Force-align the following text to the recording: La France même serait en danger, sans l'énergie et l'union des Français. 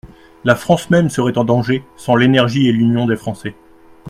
La 0.45 0.55
France 0.55 0.89
même 0.89 1.11
serait 1.11 1.37
en 1.37 1.43
danger, 1.43 1.83
sans 1.95 2.15
l'énergie 2.15 2.67
et 2.67 2.71
l'union 2.71 3.05
des 3.05 3.15
Français. 3.17 3.55